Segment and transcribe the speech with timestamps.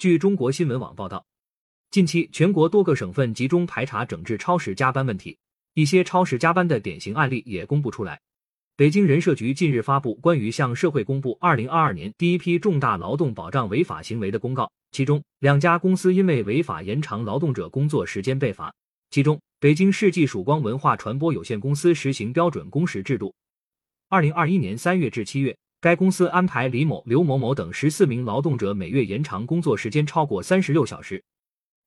[0.00, 1.26] 据中国新闻网报道，
[1.90, 5.36] 近期全国多个省份集中排查整治超时加班问题，
[5.74, 8.18] 一些超时加班的典型案例也公布出来。
[8.78, 18.74] 北京人社局近日发布关于向社会公布二零二二年第一批重大劳动保障违法行为的公告，其中两家公司因为违法延长劳动者工作时间被罚。
[19.10, 23.34] 其中，北京世纪曙光文化传播有限公司实行标准工时制度。
[24.08, 31.24] 二零二一年三月至七月，该公司安排李某、刘某某等十四名劳动者每月延长工作时间超过三十六小时，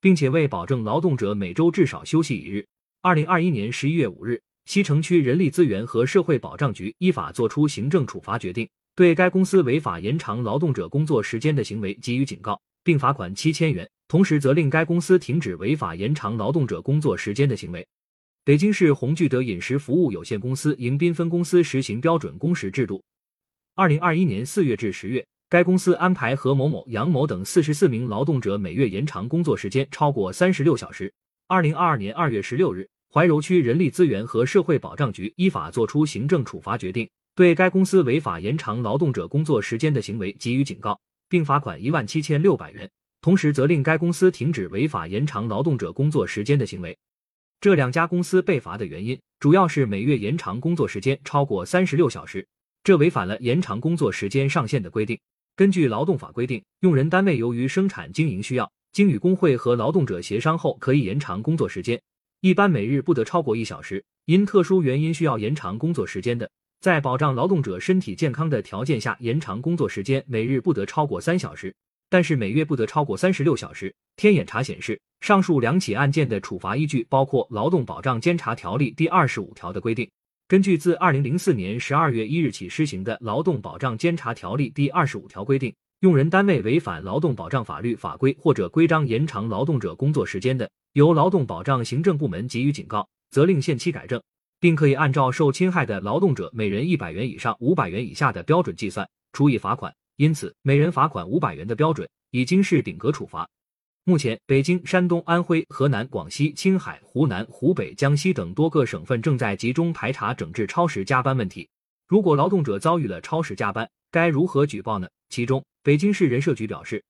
[0.00, 2.66] 并且为保证劳动者每周至少休息一日，
[3.02, 4.40] 二零二一年十一月五日。
[4.64, 17.86] 西城区人力资源和社会保障局依法作出行政处罚决定，对该公司违法延长劳动者工作时间的行为给予警告，并罚款七千元，同时责令该公司停止违法延长劳动者工作时间的行为。
[18.46, 23.04] 北京市鸿聚德饮食服务有限公司迎宾分公司实行标准工时制度。
[23.76, 31.12] 二零二一年四月至十月，该公司安排何某某、杨某等四十四名劳动者每月延长工作时间超过三十六小时。
[31.48, 32.88] 二零二二年二月十六日。
[33.12, 46.96] 怀柔区人力资源和社会保障局依法作出行政处罚决定，对该公司违法延长劳动者工作时间的行为给予警告，并罚款一万七千六百元，同时责令该公司停止违法延长劳动者工作时间的行为。
[47.60, 52.44] 这两家公司被罚的原因主要是每月延长工作时间超过三十六小时，
[52.84, 55.18] 这违反了延长工作时间上限的规定。
[55.56, 61.98] 根据劳动法规定，用人单位由于生产经营需要，经与工会和劳动者协商后，可以延长工作时间。
[62.42, 64.04] 一般每日不得超过一小时。
[64.26, 71.74] 因特殊原因需要延长工作时间的，在保障劳动者身体健康的条件下延长工作时间，每日不得超过三小时，
[72.10, 73.94] 但是每月不得超过三十六小时。
[74.16, 80.10] 天眼查显示，上述两起案件的处罚依据包括《劳动保障监察条例》第二十五条的规定。
[80.54, 94.22] 根据自二零零四年十二月一日起施行的《劳动保障监察条例》第二十五条规定，用人单位违反劳动保障法律法规或者规章延长劳动者工作时间的，由劳动保障行政部门给予警告，责令限期改正，
[94.60, 99.92] 并可以按照受侵害的劳动者每人一百元以上五百元以下的标准计算，处以罚款。
[100.18, 103.44] 因此，每人罚款五百元的标准已经是顶格处罚。
[104.06, 111.66] 目前，北京、山东、安徽、河南、广西、青海、湖南、湖北、江西等多个省份正在集中排查整治超时加班问题。
[112.06, 115.08] 如果劳动者遭遇了超时加班，该如何举报呢？
[115.30, 117.02] 其中，北京市人社局表示。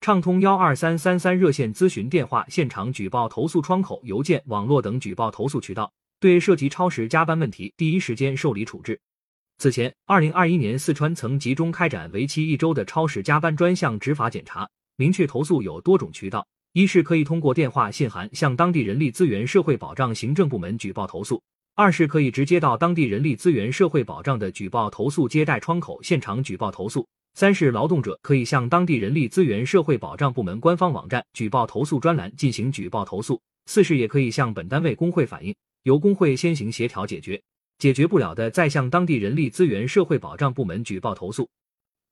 [0.00, 8.98] 畅通幺二三三三热线咨询电话、现场举报投诉窗口、邮件、网络等举报投诉渠道，对涉及超时加班问题第一时间受理处置。
[9.58, 21.40] 此前，二零二一年四川曾集中开展为期一周的超时加班专项执法检查，明确投诉有多种渠道：一是可以通过电话、信函向当地人力资源社会保障行政部门举报投诉；
[21.74, 27.06] 二是可以直接到当地人力资源社会保障的举报投诉接待窗口现场举报投诉。
[27.34, 33.40] 三是劳动者可以向当地人力资源社会保障部门官方网站举报投诉专栏进行举报投诉。
[33.66, 35.54] 四是也可以向本单位工会反映，
[35.84, 37.40] 由工会先行协调解决，
[37.78, 41.48] 解决不了的再向当地人力资源社会保障部门举报投诉。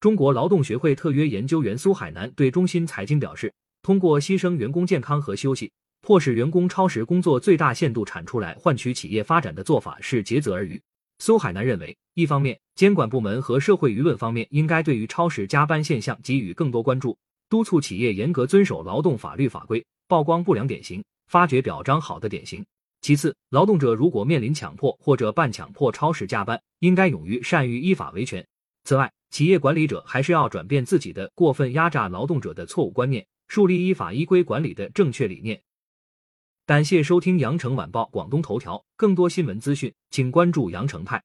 [0.00, 5.72] 中国劳动学会特约研究员苏海南对中新财经表示，通过牺牲员工健康和休息，
[6.02, 10.80] 迫使员工超时工作最大限度产出来换取企业发展的做法是竭泽而渔。
[11.18, 22.64] 苏海南认为，一方面，监管部门和社会舆论方面应该对于超时加班现象给予更多关注，督促企业严格遵守劳动法律法规，曝光不良典型，发掘表彰好的典型。
[23.00, 28.46] 其次，劳动者如果面临强迫或者半强迫超时加班，应该勇于善于依法维权。
[28.84, 35.62] 此外，企业管理者还是要转变自己的过分压榨劳动者的错误观念，树立依法依规管理的正确理念。
[36.66, 41.22] 感谢收听羊城晚报广东头条，更多新闻资讯，请关注羊城派。